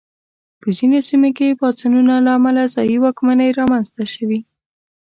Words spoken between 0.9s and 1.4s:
سیمو